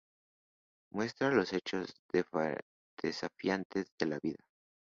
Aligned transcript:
Muestra 0.93 1.29
los 1.29 1.53
hechos 1.53 1.93
desafiantes 3.03 3.85
de 3.99 4.05
la 4.07 4.17
vida. 4.17 4.43